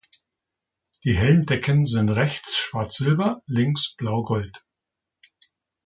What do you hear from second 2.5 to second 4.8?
schwarz-silber, links blau-gold.